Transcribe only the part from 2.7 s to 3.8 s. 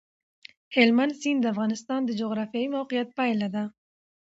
موقیعت پایله ده.